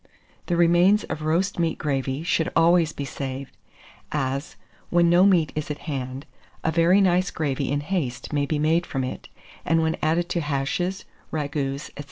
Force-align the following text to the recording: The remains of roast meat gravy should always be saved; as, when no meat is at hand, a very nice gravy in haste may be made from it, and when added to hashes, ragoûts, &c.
The 0.47 0.57
remains 0.57 1.03
of 1.03 1.21
roast 1.21 1.59
meat 1.59 1.77
gravy 1.77 2.23
should 2.23 2.51
always 2.55 2.91
be 2.91 3.05
saved; 3.05 3.55
as, 4.11 4.55
when 4.89 5.11
no 5.11 5.27
meat 5.27 5.51
is 5.53 5.69
at 5.69 5.77
hand, 5.85 6.25
a 6.63 6.71
very 6.71 6.99
nice 6.99 7.29
gravy 7.29 7.69
in 7.71 7.81
haste 7.81 8.33
may 8.33 8.47
be 8.47 8.57
made 8.57 8.87
from 8.87 9.03
it, 9.03 9.29
and 9.63 9.83
when 9.83 9.97
added 10.01 10.27
to 10.29 10.41
hashes, 10.41 11.05
ragoûts, 11.31 11.91
&c. 11.93 11.93